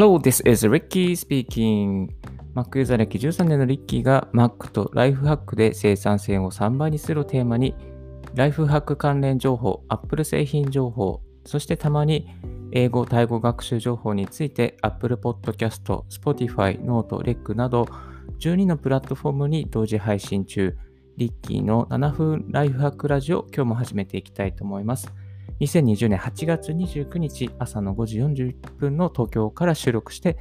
[0.00, 2.08] Hello, this is Ricky speaking.
[2.54, 7.74] Mac ユーザー歴13年のリッキーが Mac とライフハックで生産性を3倍にするをテーマに、
[8.34, 12.30] ライフハック関連情報、Apple 製品情報、そしてたまに
[12.72, 17.86] 英語・タイ語学習情報について Apple Podcast、Spotify、Note、REC など
[18.38, 20.78] 12のプラットフォームに同時配信中、
[21.18, 25.12] リッキーの7分ライフハックラジオ、今日も始めていきたいと思います。
[25.60, 30.38] 2020年8月29日朝の5時41分の東京から収録して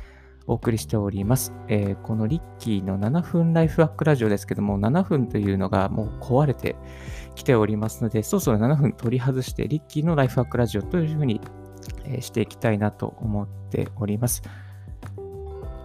[0.48, 1.54] お送りしております。
[1.68, 6.78] えー、このリッキーの7分ライフハックラジオですけども、7分というのがもう壊れて
[7.36, 11.42] きておりますので、そろそろ7分取り外して、リッキーのライフハックラジオというふうに、
[12.22, 14.42] していきたいなと思っております。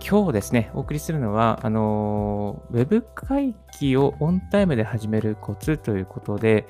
[0.06, 6.66] 今日ですね、お送りするのは、あのウェブ会議をオンタイムで始めるコツということで、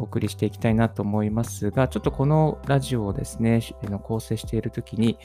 [0.00, 3.60] お送りしていきたいなと思いますが、ちょっとこのラジオをですね、
[4.02, 5.18] 構成しているときに、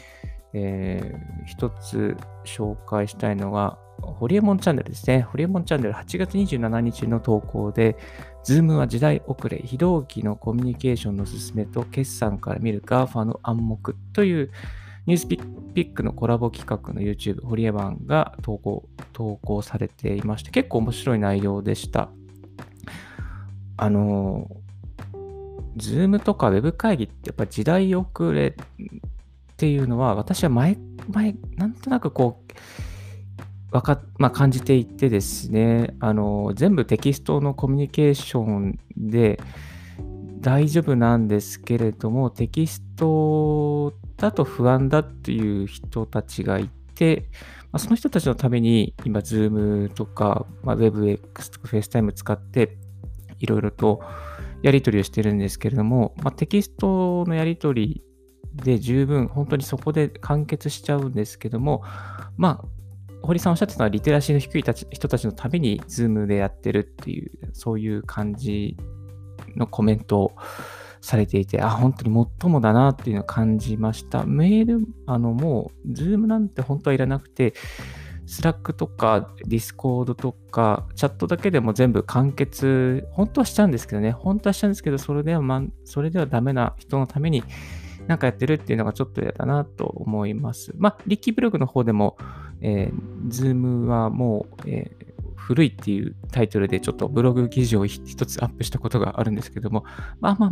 [0.53, 5.21] えー、一つ紹介したいのが、ホリエモンチャンネルですね。
[5.21, 7.95] ホリエモンチャンネル8月27日の投稿で、
[8.43, 14.51] Zoom は時代遅れ、非同期のコミュニケーションの進めと決算から見る GAFA の暗黙という
[15.05, 15.39] ニュースピ
[15.81, 22.09] ックのコラボ企画の YouTube、ホリエモンが投稿投稿されていまして、結構面白い内容でした。
[23.77, 24.64] あの、ー
[25.75, 28.55] ズームとかウェブ会議ってやっぱ時代遅れ
[29.55, 30.77] っていうのは、私は前、
[31.09, 32.43] 前、なんとなくこ
[33.71, 39.39] う、わかまあ、感じていてですね、あの、全部テキストのコミュニケーションで
[40.39, 47.29] 大丈夫なんですけれども、テキストだと不安だっていう人たちがいて、
[47.71, 52.77] まあ、その人たちのために今、Zoom とか、まあ、WebX とか FaceTime 使って、
[53.39, 54.01] いろいろと
[54.65, 58.03] やり取りをしてるんですけれども、まあ、テキストのやり取り
[58.55, 61.83] で十分、本当にそこで完結しちゃうんですけども、
[62.35, 62.67] まあ、
[63.21, 68.75] 堀さんおっしゃってたのは、リテラシーの低い人たちのために、ズームでやってるっていう、そういう感じ
[69.55, 70.31] のコメントを
[70.99, 74.25] されていて、あ、本当に尤もだなっていうのを感じました。
[74.25, 77.53] メール、あの、もう、ズームなんて本当はいらなくて、
[78.25, 87.43] スラックとかディスコードとかチャットだけでも全部完結、本当はしちゃうんですけどね、本当はしちゃうんですけど、それでは、ま、それではダメな人のために
[88.07, 90.73] なんかやってるっていうのがちょっと嫌だなと思います。
[90.77, 92.17] まあ、リッキーブログの方でも、
[92.61, 99.85] えー、ズームはもう、えー、古いっていうタイトルでちょっとブログ記事を一つアップしたことがあるんですけども、
[100.19, 100.51] まあまあ、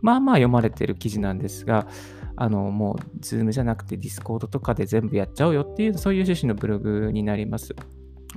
[0.00, 1.86] まあまあ読まれてる記事なんですが、
[2.36, 7.74] あの、もう、ズームじゃなくてディスコードとかで全部やっちゃおうよっていう、そういう趣旨のブログになります。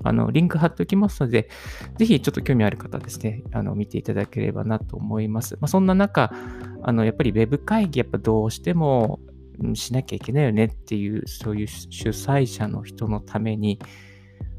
[0.03, 1.49] あの、リンク貼っておきますので、
[1.97, 5.55] ぜひちょっと興味ある方ですね、あの、見ていただければなと思います。
[5.55, 6.31] まあ、そんな中、
[6.83, 9.19] あの、やっぱり Web 会議、やっぱどうしても
[9.73, 13.79] しなきゃいけないよねっていう、そういう主催者の人のために、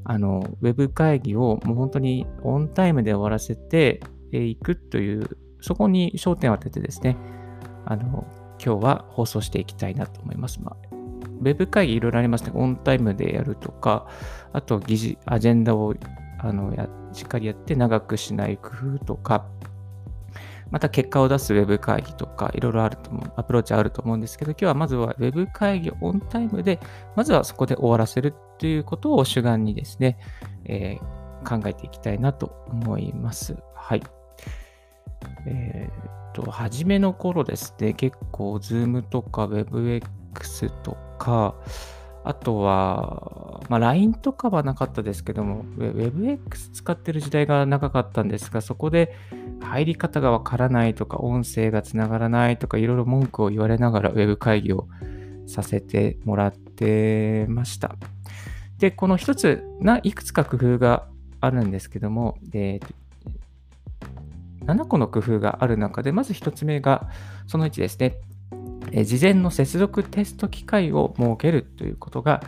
[0.05, 4.01] あの、Web 会議をもう本当にオンタイムで終わらせて
[4.33, 5.29] いくという、
[5.61, 7.17] そこに焦点を当ててですね、
[7.85, 8.27] あの、
[8.65, 10.61] 今日は放送していきたいなと思います。
[10.63, 10.77] まあ、
[11.41, 12.53] ウェブ会議いろいろありますね。
[12.55, 14.07] オンタイムでやるとか、
[14.53, 15.95] あと議事、アジェンダを
[16.39, 19.47] あのやしっかりやって長くしない工夫とか、
[20.71, 26.79] また結果を出すウェブ会議とか、いろいろあると思う、アプローチあると思うんですけど、今日はまずはウェブ会議オンタイムで、
[27.17, 30.19] まずはそこで終わらせるということを主眼にですね、
[30.65, 33.57] えー、考えていきたいなと思います。
[33.75, 34.03] はい。
[35.47, 41.55] えーと、初めの頃ですね、結構 Zoom とか WebX とか、
[42.25, 49.15] あとは、まあ、LINE とかはなかったですけども、WebX 使ってる時代が長かったんですが、そこで
[49.61, 54.89] 入り方がわからないとか、音声がつながらないとか、いろいろ文句を言われながら Web 会議を
[55.47, 57.97] させてもらってました。
[58.79, 61.09] で、この一つな、いくつか工夫が
[61.41, 62.81] あるんですけども、で
[64.69, 67.09] 7個の工夫がある中で、まず1つ目が、
[67.47, 68.21] その1ですね。
[68.93, 72.43] え事前の接続テスト機会を設けるということが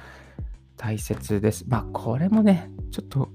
[0.76, 1.64] 大切です。
[1.68, 3.30] まあ、これもね、ちょっと、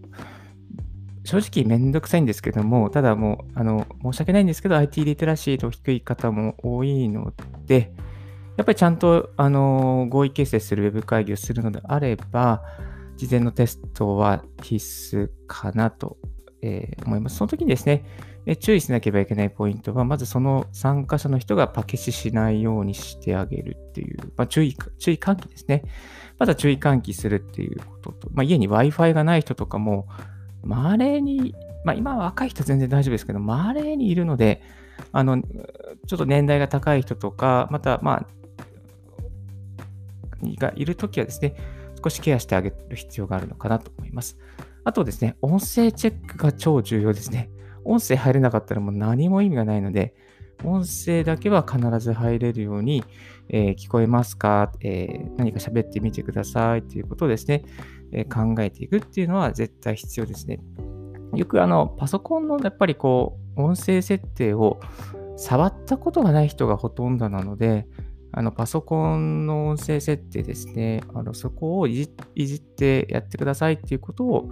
[1.23, 7.33] 正直めんどくさいんですけども、ただもう、あの、申し訳ないんですけど、IT リテラシーの低い方も多いの
[7.65, 7.91] で、
[8.57, 12.61] やっぱりちゃんと、あの、合意形成するウェブ会議をするのであれば、
[13.17, 16.17] 事前のテストは必須かなと、
[16.65, 17.37] えー、思います。
[17.37, 18.03] その時にですね、
[18.47, 25.83] え注意しなければいけないポイントは、まずその参加者の人がパケシしないようにしてあげるっていう、まあ、注意、注意喚起ですね。
[26.39, 30.07] まだ注意喚起するっていうことと、まあ、家に Wi-Fi がない人とかも、
[30.63, 34.63] 稀に、まあ、今は若い人全然大丈夫ですけど、稀にいるので、
[35.11, 38.27] あの、ちょっと年代が高い人とか、また、まあ、
[40.59, 41.55] がいるときはですね、
[42.03, 44.37] 少しケアしてあげる必要があるのかなと思います。
[44.85, 47.49] あとですね、音声チェックが超重要ですね。
[47.83, 50.13] 音声入れなかったらもう何も意味がないので、
[50.63, 53.03] 音声だけは必ず入れるように、
[53.49, 57.63] えー、聞こえますか、えー、何か喋ってみてくださいということをですね、
[58.11, 60.59] えー、考えていくっていうのは絶対必要ですね。
[61.33, 64.79] よくあの、パソコンのやっぱりこう、音声設定を
[65.35, 67.87] 触ったことがない人がほとんどなので、
[68.37, 72.03] あのパソコンの音声設定ですね、あのそこをいじ
[72.55, 74.49] ってやってくださいっていうことを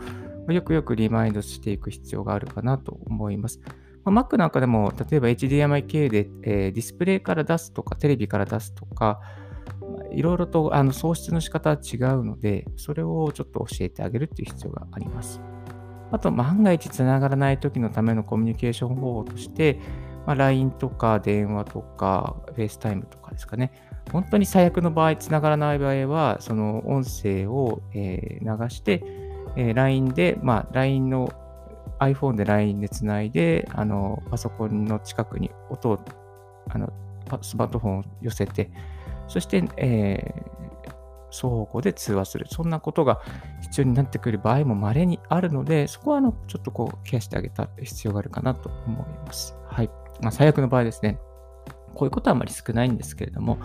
[0.48, 3.60] よくよくリマインドしていく必要があるかなと思います。
[4.06, 9.20] まあ、Mac なんかでも、例えば HDMI 系で、えー、ディスプレイから出すとか、テレビから出すとか、
[10.12, 15.42] いろいろとあの送出の仕方は違うので、それをちょっと教えてあげるっていう必要があります。
[16.12, 19.80] あと、万が一つながらない時のためのコミュニケーション方法として、
[20.26, 23.72] まあ、LINE とか電話とか FaceTime とかですかね。
[24.12, 29.04] 本当に最悪の場合、つながらない場合は、その音声を、えー、流して、
[29.56, 31.34] えー、LINE で、まあ、LINE の
[32.00, 36.00] iPhone で LINE でつないで、あの、パソコンの近くに音を、
[36.70, 36.92] あの、
[37.42, 38.72] スマートフォンを寄せて、
[39.28, 40.54] そして、えー、
[41.32, 42.46] 双方向で通話する。
[42.50, 43.22] そんなことが
[43.62, 49.56] 必要になってくる場合も稀にあるので、そこはあのちょっとこうケアしてあげた必要があるかなと思います。
[50.22, 51.20] まあ、最悪の場合ですね、
[51.94, 53.58] こういうことはあまり少ないんですけれども、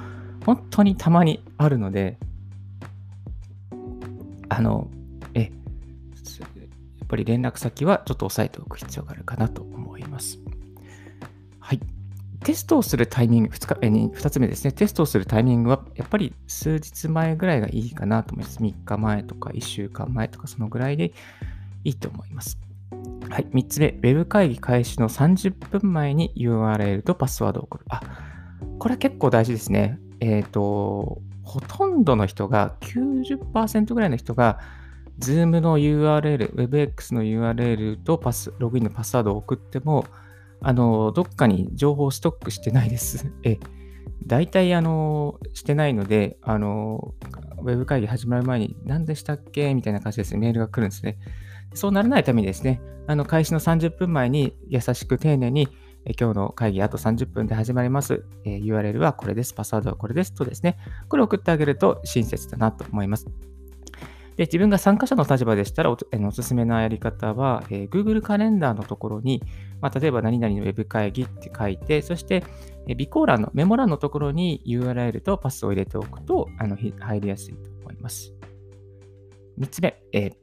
[0.44, 2.18] 本当にたまにあるので、
[4.48, 4.90] あの、
[5.34, 5.50] え、や
[7.04, 10.38] っぱり連絡先はちょっと押さえておく必要があるかなと思います。
[11.60, 11.80] はい。
[12.44, 14.72] テストをするタイミング、2, 日え 2, つ目ですね。
[14.72, 18.58] テストをするタイミングは、やっぱり数日前ぐらいがいいかなと思います。
[18.60, 21.12] 3日前とか1週間前とか、そのぐらいで
[21.84, 22.58] いいと思います。
[23.30, 23.46] はい。
[23.52, 27.84] 3つ目、Web 会議開始の30分前に URL とパスワードを送る。
[27.88, 28.00] あ、
[28.78, 29.98] これは結構大事ですね。
[30.20, 34.58] えっ、ー、と、ほとんどの人が、90%ぐらいの人が、
[35.20, 40.04] Zoom の URL、WebX の URL とパス、ログインのパスワードを送っても、
[40.60, 43.30] あの、どっかに情報をストックしてないです。
[43.42, 43.58] え、
[44.26, 47.14] 大体、あの、してないので、あの、
[47.62, 49.74] ウェブ会議始まる前に、何でしたっけ？
[49.74, 51.18] みたいな感じですね、メールが来るんですね。
[51.74, 55.68] そうならないためにですね、あの、開始の30分前に優しく丁寧に、
[56.04, 59.54] え今日の会議あと30分で始まります、え URL はこれです。
[59.54, 60.78] パスワードはこれですとですね、
[61.08, 63.26] これを送ってあげると親切だなと思います。
[64.38, 69.42] で、自分が参加者の立場でしたらお、おすすめなやり方は、えー、Google カレンダーのところに、
[69.80, 72.44] まあ、例えば何々のウェブ会議って書いて、そして、
[72.86, 78.32] えー、備考欄のメモ欄のところに URL とパスを入れておくとあの入りやすいと思います。
[79.58, 80.34] 3つ目、えー、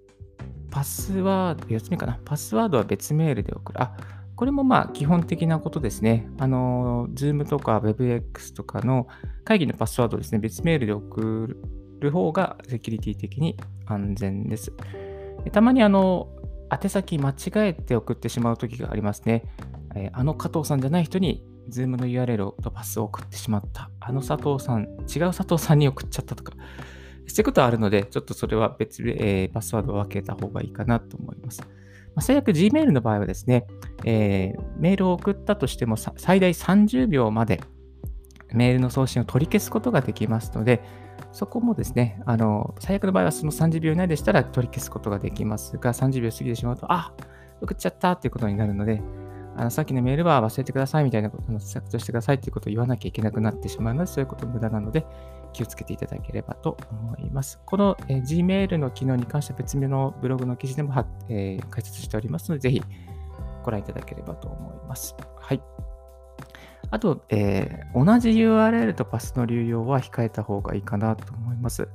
[0.70, 2.20] パスワード、4つ目かな。
[2.26, 3.82] パスワードは別メールで送る。
[3.82, 3.96] あ、
[4.36, 6.28] これもまあ基本的なことですね。
[6.38, 9.08] あの、Zoom とか WebX とかの
[9.46, 14.72] 会議のパスワードですね、別メールで送るる方がセキュリティ的に安全です。
[15.52, 16.30] たまにあの、
[16.72, 17.36] 宛先間違
[17.70, 19.44] えて送ってしまう時がありますね。
[20.14, 23.90] あの加藤さんじゃない人に Zoom の URL とパスを送ってしまった。
[24.00, 26.54] あの佐藤さん、違う佐藤さんに送っちゃったとか。
[27.28, 31.62] そういうことはあるので、ちょっとそれは別で、えー、パスワードを分けた方がいいかなと思います。
[31.62, 31.68] ま
[32.18, 33.66] あ、最悪 Gmail の場合はですね、
[34.06, 37.62] えー、メールを送ったとしても最大30秒まで
[38.56, 40.82] メールの送信を取り消すことができますので、
[41.32, 47.14] そこもですね、あの、最悪の場合はその30秒以内でしたら取り消すことができますが、30秒過ぎてしまうと、あ
[47.62, 49.02] 送っちゃったっていうことになるので、
[49.58, 55.06] あのさっきのメールは忘れてくださいみたいなことの削除してくださいっていうことを言わなきゃいけなくなってしまうので、そういうこと無駄なので、
[55.54, 57.60] 気をつけていただければと思います。
[57.66, 60.94] この、え、Gmail の機能に関しては別名のブログの記事でも、
[61.30, 62.84] えー、解説しておりますので、ぜひ
[63.64, 65.16] ご覧いただければと思います。
[65.40, 65.85] はい。
[66.96, 71.90] あと、えー、同じ URL とパスの流用は控えた方がいいかなと思います。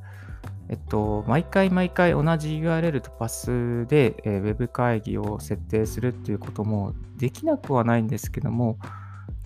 [0.69, 8.78] えっと、毎回毎回同じ URL とパスで、えー、Web 会議を設定するっていうこともできなくはないんですけども、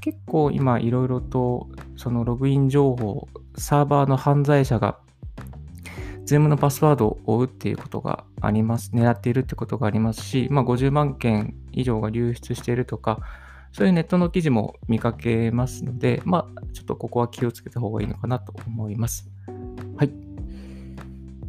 [0.00, 4.98] 結構今いろいろとそのログイン情報、サーバーの犯罪者が
[6.26, 8.90] Zoom のパスワードを追うっていうことがあります。
[8.92, 13.20] 狙っているってことがありますし、まあ、50万件以上が流出しているとか、
[13.74, 19.28] そういうネットの記事も見かけますので、まあ、ちょっとここは気をつけた方がいいのかなと思います。
[19.96, 20.12] はい。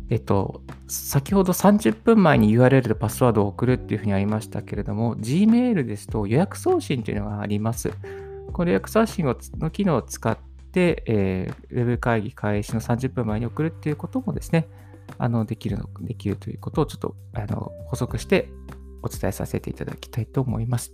[0.09, 7.91] えっと、先ほど30分前に URL とパスワードを送るっていうふうにありましたけれども、Gmail ですと予約送信というのがあります。
[8.53, 9.25] この予約送信
[9.59, 10.35] の機能を使っ
[10.71, 14.67] て、えー、ウェブ会議開始の30分前に送るっていうこともですね、
[15.19, 18.49] あのできるのできるということをちょっとあの補足して
[19.03, 20.91] お伝えさせていただきたいと思います。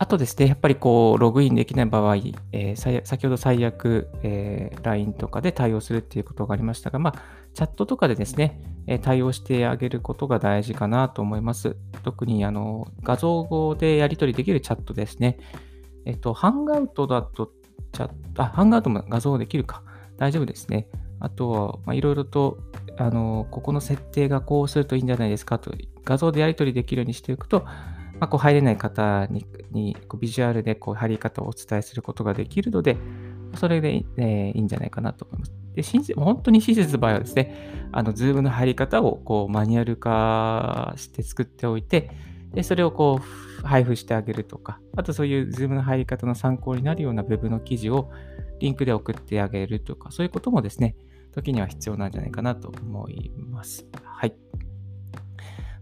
[0.00, 2.16] あとですね、やっぱりこう、ログインできない場合、
[2.52, 11.76] えー、先ほど最悪、えー、LINE とかで対応するっていうことがありましたが、まあ、チャットとかでですね、えー、対応してあげることが大事かなと思います。
[12.02, 15.38] 特にあの画像語でやり取りできるチャットですね。
[16.06, 17.52] えっと、ハンガウトだと
[17.92, 19.82] チャット、あ、ハンガウトも画像できるか。
[20.16, 20.88] 大丈夫ですね。
[21.18, 22.56] あとは、いろいろと、
[22.96, 25.72] あの、ここの設定がこうするといいんじゃないですかと、
[26.06, 27.66] 画像でやり取りできるようにしておくと、
[28.20, 32.98] まあ、こう入れない方ににこうビジュアルでこう貼り方をお伝えすることができるので、
[33.56, 35.52] それで、えー、いいんじゃないかなと思います。
[35.74, 42.10] で、本当に親切の場合はですね、あの、ズームの入り方をこうマニュアル化して作っておいて、
[42.52, 43.20] で、それをこ
[43.62, 48.10] う配布してあげるとか、あとそういうズームの入り方の参考になるような Web の記事を
[48.58, 50.96] リンクで送ってあげるとか、そういうこともですね、
[51.32, 53.86] 時には必要なんじゃないかなと思います。
[54.02, 54.34] はい。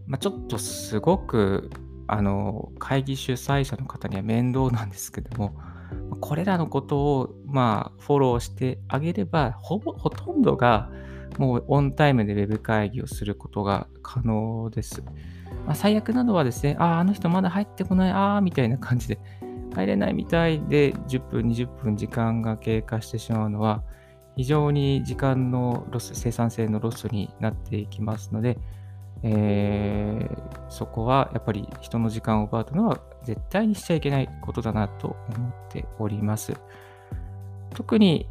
[0.06, 1.70] まあ、ちょっとすごく、
[2.08, 5.54] あの、会議主催者の方には面倒なんですけども、
[6.20, 10.90] これらのことを、まあ、フォローしてあげれば、ほぼ、ほとんどが、
[11.38, 15.02] もうオンタイムで Web 会議をすることが可能です。
[15.66, 19.18] まあ、最悪なのはですね、ああ、あの人まだ入ってこない、ああ、みたいな感じで、
[19.74, 23.84] 入れないみたいで、10分、20分時間が経過してしまうのは、
[24.36, 28.58] 非常に時間のロス、生産性のロスになっていきますので、
[29.22, 36.54] えー、そこはやっぱり人の時間を奪うというのは絶対にしちゃいけないことだなと思っております。
[37.74, 38.28] 特に、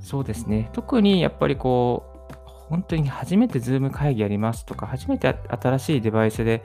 [0.00, 2.16] そうですね、特にやっぱりこう、
[2.68, 6.64] 本当に初めて Zoom 会議やりますとか、初めて新しいデバイスで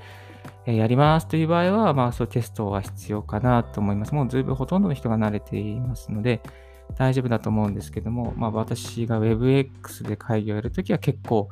[0.66, 4.16] やりますという場合は、まあそうテストは必要かなと思います。
[4.16, 6.42] もう Zoom ほとんどの人が慣れていますので、
[6.98, 11.50] 大丈夫だと思うんですけども、まあ私が WebX で会議をやるときは結構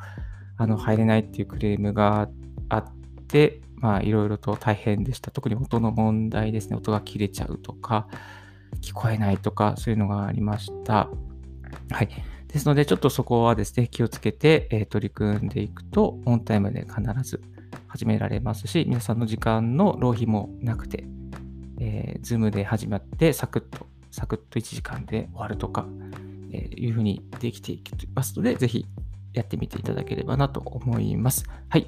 [0.60, 2.30] あの入れないっていうクレームが
[2.68, 2.86] あっ
[3.30, 5.32] て、まあいろいろと大変でした。
[5.32, 6.76] 特に音の問題ですね。
[6.76, 8.08] 音が切れちゃうとか、
[8.82, 11.10] 聞こえないとか、そういうのがありました。
[11.92, 12.10] はい。
[12.50, 17.42] ですので、ちょっとそこはですね、気をつけて、えー、取り組んでいくと、オンタイムで必ず
[17.88, 21.06] 始められますし、皆さんの時間の浪費もなくて、
[21.80, 25.88] えー、ズームで始まって、サクッと、サクッと1時間で終わるとか、
[26.52, 28.86] えー、いうふうにできていきますので、ぜひ
[29.34, 31.46] やってみていただければなと思います。
[31.70, 31.88] はい。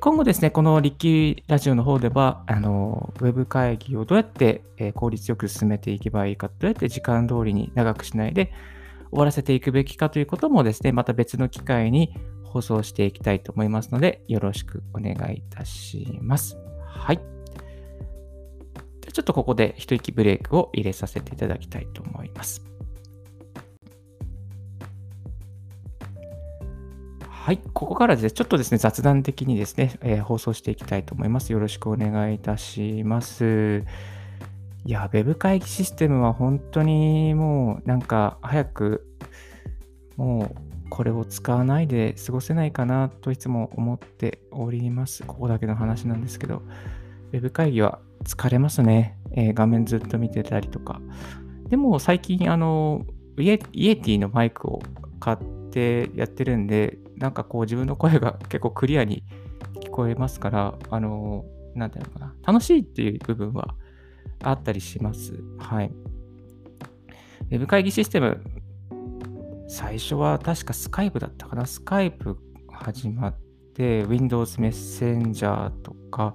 [0.00, 4.62] 今後ですね、このリッキーラジオの方では、あの、ウェブ会議をどうやって
[4.94, 8.52] 効率よく進めていけばいいか、どうやって時間通りに長くしないで、
[9.10, 12.14] 終わらせていくべきかということもですね、また別の機会に
[12.44, 16.56] 放送していきたいと思いますので、よろしくお願いいたします。
[16.86, 17.20] はい。
[19.12, 22.64] ちょっとここで一息ブレイクを入れさせていただきたいと思います。
[27.42, 31.50] はい、ここからですね、ちょっとですね、雑談的にですね、えー、放送していきたいと思います。
[31.50, 33.82] よろしくお願いいたします。
[34.84, 39.08] いや、ウェブ会議システムは本当にもうなんか早く
[40.16, 45.24] もうこれを使わないで過ごせないかなといつも思っております。
[45.24, 46.62] ここだけの話なんですけど、
[47.32, 49.18] ウェブ会議は疲れますね。
[49.32, 51.00] えー、画面ずっと見てたりとか。
[51.68, 53.04] でも最近あの
[53.36, 54.80] イエ、イエティのマイクを
[55.18, 55.61] 買って
[56.14, 59.22] やってるんで、なんかこう自分の声が 結構クリアに
[59.80, 63.74] 聞こえますから、あの、なんていうのかな、楽しいっていう部分は
[64.42, 65.42] あったりします。
[65.58, 65.90] はい。
[67.50, 68.40] ウェブ会議システム、
[69.68, 71.66] 最初は確かスカイプだったかな。
[71.66, 72.36] スカイプ
[72.68, 73.34] 始まっ
[73.74, 76.34] て、Windows メッセンジャーとか、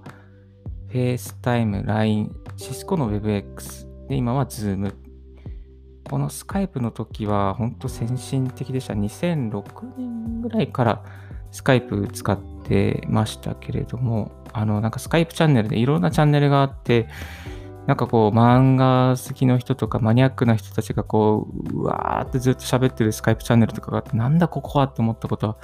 [0.89, 5.06] FaceTime、LINE、シスコの WebX、で、今は Zoom。
[6.09, 8.93] このスカイプの時は本当先進的でした。
[8.93, 9.63] 2006
[9.97, 11.03] 年ぐらいから
[11.51, 17.07] スカイプ使ってましたけれども、あの、なんかスカイプチャンネルでいろんなチャンネルがあって、
[17.87, 25.57] なんかこう、漫画好きの人とかマニアックな人たちがこう、うわーってずっと喋ってるスカイプチャンネルとかがあって、なんだここはって思ったことは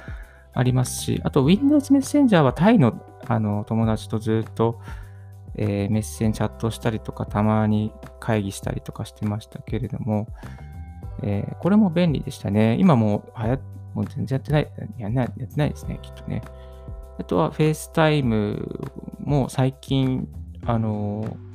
[0.52, 4.80] ありますし、あと Windows メッセンジャーはタイのあの友達とずっと、
[5.56, 10.28] えー、メッセンチャットしたりとか、たまに会議したりとかしてましたけれども、
[11.22, 12.76] えー、これも便利でしたね。
[12.78, 13.58] 今もう、はや
[13.94, 14.68] もう全然やってない、
[14.98, 16.42] やないやってないですね、きっとね。
[17.18, 18.80] あとは FaceTime
[19.20, 20.28] も最近、
[20.66, 21.54] あのー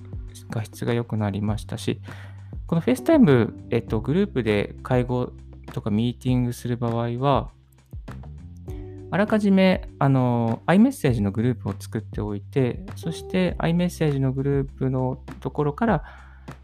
[0.49, 2.01] 画質が良くなりましたし、
[2.67, 5.31] この FaceTime、えっと、グループで会合
[5.73, 7.51] とかミーティングする場合は、
[9.11, 16.03] あらかじめあの iMessage のグループを作っておいて、そして iMessage のグループのところから、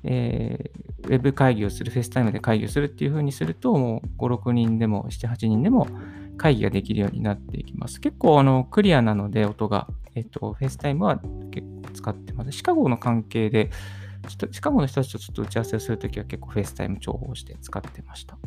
[0.03, 5.87] えー、ウェブ会議をする、FaceTime で会議をするっていう風にすると、もう5、6人でも7、8人でも
[6.37, 7.99] 会議ができるようになっていきます。
[7.99, 9.87] 結構あのクリアなので、音が。
[10.17, 11.19] えっと、FaceTime は
[11.51, 12.51] 結構使ってます。
[12.53, 13.69] シカゴの関係で
[14.51, 18.37] シカゴの人たちとちょっと打ち合わせをするときは結構フェスタイム重宝して使ってました。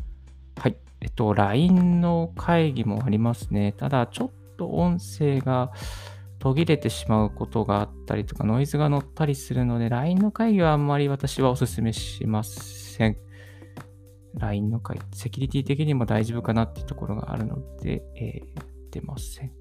[0.58, 0.76] はい。
[1.00, 3.72] えっと、LINE の会議もありますね。
[3.72, 5.72] ただ、ちょっと音声が
[6.38, 13.16] 途切れてしまうことがあったりとか、ノイズが乗ったりするので、LINE の会議はあんまり私はお勧めしません。
[14.34, 19.52] LINE の会議、セキュリティ的にも大丈夫かなっていうところがあるので、えー、出ません。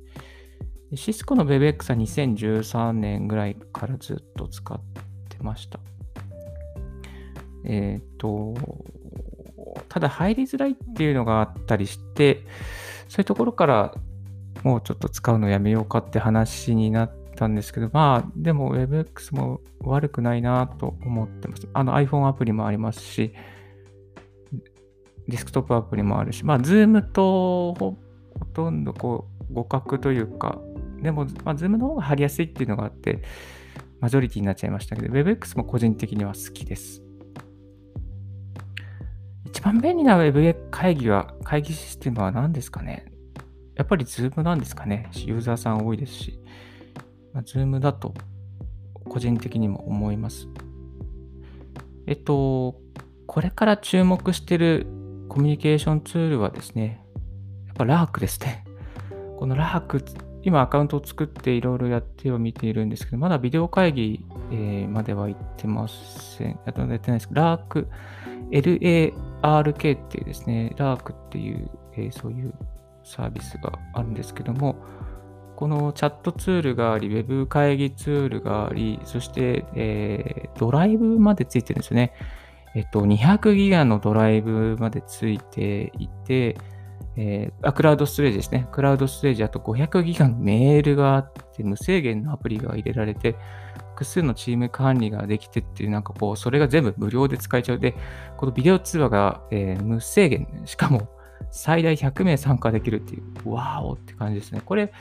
[0.95, 4.79] シスコの WebX は2013年ぐらいからずっと使っ
[5.29, 5.79] てました。
[7.65, 8.53] えっ、ー、と、
[9.97, 12.45] ただ入りづらいっていうのがあったりして、
[13.07, 13.95] そういうところから
[14.63, 21.67] もうちょっと使うのやめようかって話になったんですけど、まあ、でも WebX も悪くないなと思ってます。
[21.73, 23.33] あの iPhone アプリもありますし、
[25.27, 27.97] デスクトップアプリもあるし、まあ、Zoom とほ
[28.53, 30.59] とんどこう互角というか、
[31.01, 33.23] でも、まあ、Zoom の方が貼りやすいっていうのがあって、
[33.99, 37.06] マジョリティになっちゃいましたけど、WebX も個人的には好きです。
[39.47, 43.05] 一番便利な Web 会議は、会議システムは何ですかね？
[43.75, 45.09] やっぱり Zoom なんですかね？
[45.13, 46.39] ユーザーさん多いですし、
[47.33, 48.13] まあ、Zoom だと
[49.05, 50.49] 個人的にも思います。
[52.07, 52.75] えっと、
[53.25, 54.85] これから注目してる
[55.29, 57.01] コミュニケーションツールはですね、
[57.67, 58.65] やっぱラークですね。
[59.37, 60.03] このラーク、
[60.43, 66.59] 今アカウントを作っていろいろやっては見ているんですけど、まだビデオ会議、えー、までは行ってません。
[66.65, 67.87] やってないですけど、ラーク、
[68.51, 72.53] LARK っていうですね、LARK っていう、えー、そういう
[73.03, 74.75] サービスがあるんですけども、
[75.55, 82.13] このチャットツールがあり、Web 会議ツールがあり、そして、えー、ドライブまでついてるんですよね。
[82.75, 86.57] えっと、200ギガのドライブまでついていて、
[87.19, 88.67] えー、あ、クラウドストレージですね。
[88.71, 93.35] クラウドストレージ、あと500ギガのメールがあって、無制限のアプリが入れられて、
[93.95, 97.79] 複数のチーム管理ができてっていう、なんかこう、それが全部無料で使えちゃう。
[97.79, 97.95] で、
[98.37, 101.09] このビデオ通話が、えー、無制限、しかも
[101.49, 104.61] 最大100名参加できるっていう、わーおって感じですね。
[104.63, 104.93] これ、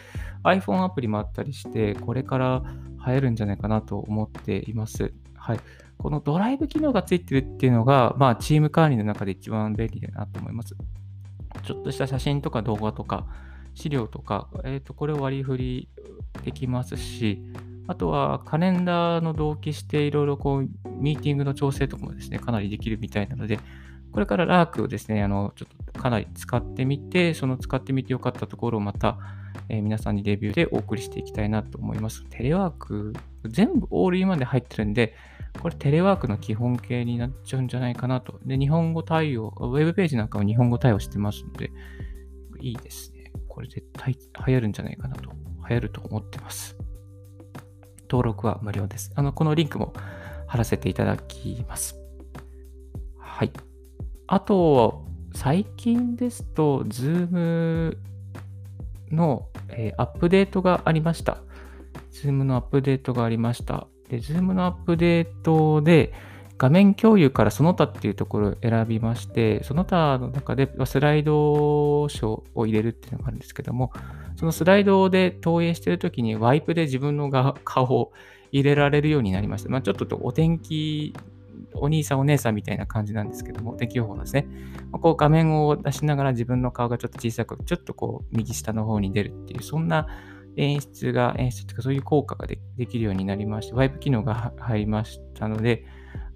[0.42, 2.62] iPhone アプリもあったりして、これから
[3.06, 5.12] 流行るんじゃないかなと思っています。
[5.34, 5.60] はい。
[5.98, 10.74] このドライブ機能がついてるっていうのが、まあ、チーム管理の中で一番便利だなと思います。
[11.64, 13.26] ちょっとした写真とか動画とか、
[13.74, 15.88] 資料とか、え、ー、と、これを割り振り
[16.44, 17.42] できますし、
[17.86, 23.60] あとはカレンダーの同期していろいろこう、ミーティングの調整とかもですね、かなりできるみたいなので、
[24.12, 29.18] これからラークをですね、あの、ちょっとかなり使ってみて、その使ってみてよかったところをまた、
[29.68, 32.24] えー、皆さんにレビューでお送りしていきたいなと思います。
[32.30, 33.12] テレワーク、
[33.44, 35.14] 全部オールインワンで入ってるんで、
[35.60, 38.40] これテレワークの基本形になっちゃうんじゃないかなと。
[38.44, 41.70] で、日本語対応、ウェブページなんかも日本語対応してますので、
[42.60, 43.32] いいですね。
[43.48, 44.16] これ絶対
[44.46, 45.30] 流行るんじゃないかなと。
[45.68, 46.76] 流行ると思ってます。
[48.08, 49.12] 登録は無料です。
[49.16, 49.92] あの、このリンクも
[50.46, 51.98] 貼らせていただきます。
[53.18, 53.52] はい。
[54.28, 57.96] あと、最近ですと、Zoom
[59.10, 61.38] の、えー、アップデートがありました。
[62.12, 63.88] Zoom のアップデートがありました。
[64.08, 66.12] で、Zoom のアップデートで、
[66.58, 73.92] 画面共有からその他っていうところを選びまして、その他の中でスライド章を入れるっていうのがあるんですけども、
[74.36, 77.30] そのスライドで投影してるときにワイプで自分の
[77.64, 78.12] 顔を
[78.52, 79.68] 入れられるようになりました。
[79.68, 81.14] まあ、ちょっとお天気、
[81.74, 84.46] お兄さんお姉さんみたいな感じなんですけども、天気予報ですね。
[84.92, 90.06] まあ、こう画面を出しながら自分の顔がちょっと小さく、ちょっとこう右下の方に出るっていう、そんな
[90.56, 95.84] 演出が、演出というかそういう効果ができるようになりまして、ワイプ機能が入りましたので、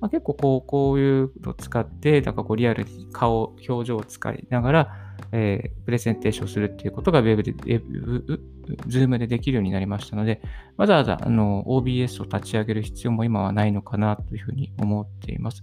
[0.00, 4.96] まあ、結構こうこういうのを使って、なんかこうリアルに顔、表情を使いながら、
[5.32, 10.40] えー、プレゼンテーションするっていうことが Web で、Zoom でできるようになりましたので、
[10.76, 15.62] わざわざあの OBS を立ち上げる必要も今はないのかなというふうに思っています。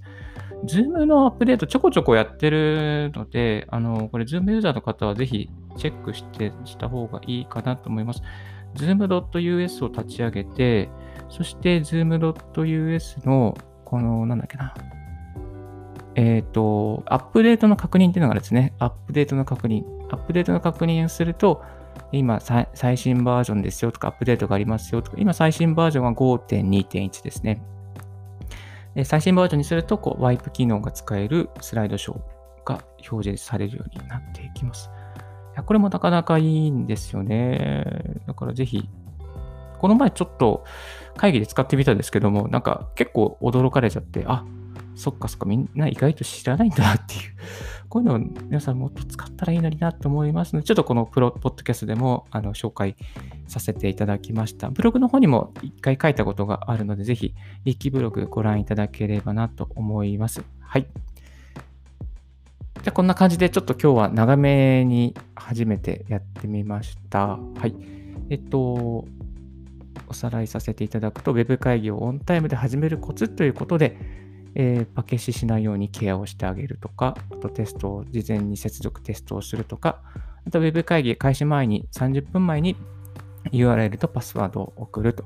[0.65, 8.21] Zoom のアップデートちょこちょこやってるので、あの、これ Zoom ユーザーの方はぜひチェックしてした方がいいかなと思います。
[8.75, 10.89] zoom.us を立ち上げて、
[11.29, 14.73] そして zoom.us のこの、なんだっけな。
[16.17, 19.83] えっ、ー、と、アップデートの確認っていうのがですね、アップデートの確認。
[20.09, 21.63] アップデートの確認をすると、
[22.11, 27.61] 今、最新バージョンですよとか、アップデートがありますよとか、今、最新バージョンは5.2.1ですね。
[29.03, 32.19] 最新バージョンにすると、こう、ワイプ機能が使えるスライドショー
[32.65, 34.89] が表示されるようになっていきます。
[35.67, 37.85] これもなかなかいいんですよね。
[38.25, 38.89] だからぜひ、
[39.77, 40.65] この前ちょっと
[41.15, 44.43] 会議で使ってみたんですけども、なんか結構驚かれちゃって、あ、
[44.97, 47.21] そっかそっか、みんな意外と知らないんだなっていう、
[47.87, 52.95] こういうのを皆さんもっと使ったらいいのになと思いますので、ちょっとこのプロポッドキャストでもあの紹介
[53.47, 54.69] させていただきました。
[54.69, 60.43] ブログの方にも一回書いたことがあるので、ぜひ、リッキーブログご覧いただければなと思います。
[60.59, 60.87] はい。
[62.81, 67.37] じゃこんな感じでちょっと今日は長めに初めてやってみました。
[67.37, 67.75] はい。
[68.29, 69.05] えっと、
[70.07, 73.97] おさらいさせていただくと、Web 会議をオンタイムで始めるコツということで、
[74.59, 80.01] えー、パケシしないようにケアをしてあげるとか、あとテストを、事前に接続テストをするとか、
[80.47, 82.75] あと Web 会議開始前に30分前に
[83.51, 85.23] URL とパスワードを送ると。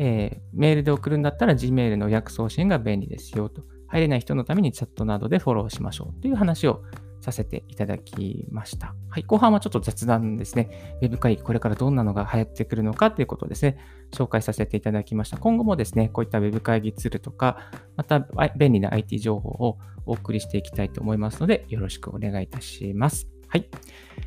[0.00, 3.62] えー、メールで送るんだったら Gmail の予約送信が便利ですよと。
[3.86, 6.82] 入れない人のためにチャットなどでフォローしましょうという話を
[7.24, 8.94] させていただきました。
[9.08, 10.98] はい、後半はちょっと雑談ですね。
[11.00, 13.78] Web 会議、これからどんなのが流行ってくるのかということをですね、
[14.12, 15.38] 紹介させていただきました。
[15.38, 17.58] 今後もですね、こういった Web 会議ツールとか、
[17.96, 18.20] また
[18.56, 23.26] 便利な IT 情報をお送りしていきたいと思いますので、よろしくお願いいたします。
[23.48, 23.68] はい。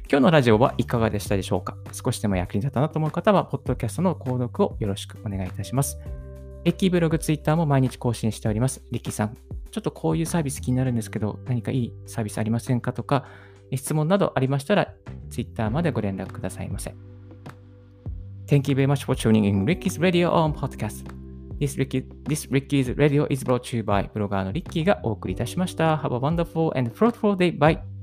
[0.10, 1.78] 今日のラジオはいかがでしたでしょうか？
[1.92, 6.00] 少しでも役に立ったなと思う方は、ポッドキャストの購読をよろしくお願いいたします。
[6.68, 8.84] リッキーブログ、ツイッターも毎日更新しております。
[8.92, 9.38] リッキーさん、
[9.72, 13.24] ちょっとこういうサービス気になるんですけど、何かいいサービスありませんかとか、
[13.74, 14.94] 質問などありましたら、
[15.30, 16.94] ツイッターまでご連絡くださいませ。
[18.48, 21.06] Thank you very much for tuning in Ricky's Radio on Podcast.
[21.58, 25.96] This, Ricky, this Ricky's Radio is brought to you by ブロガーのリッキーがお送りいたしました。
[25.96, 27.58] Have a wonderful and fruitful day.
[27.58, 27.97] Bye!